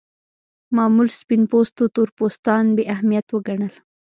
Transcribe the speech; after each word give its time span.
معمول 0.75 1.07
سپین 1.19 1.41
پوستو 1.51 1.83
تور 1.95 2.09
پوستان 2.17 2.63
بې 2.75 2.83
اهمیت 2.93 3.27
وګڼل. 3.31 3.73